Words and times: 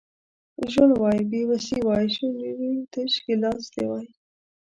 ژوند 0.71 0.93
وای 0.97 1.19
بې 1.29 1.41
وسي 1.49 1.77
وای 1.87 2.05
شونډې 2.15 2.51
وچې 2.59 2.83
تش 2.93 3.13
ګیلاس 3.25 3.63
دي 3.73 3.83
وای 3.89 4.07